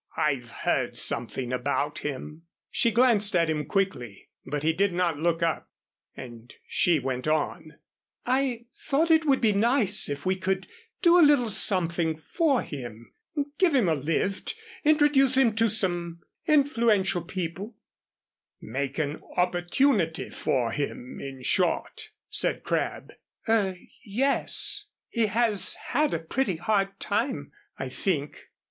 [0.17, 5.43] "I've heard something about him." She glanced at him quickly, but he did not look
[5.43, 5.69] up
[6.17, 7.77] and she went on:
[8.25, 10.65] "I thought it would be nice if we could
[11.03, 13.13] do a little something for him,
[13.59, 17.75] give him a lift, introduce him to some influential people"
[18.59, 23.11] "Make an opportunity for him, in short," said Crabb.
[23.47, 24.85] "Er yes.
[25.09, 28.49] He has had a pretty hard time, I think."